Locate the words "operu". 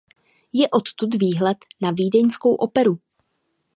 2.55-2.99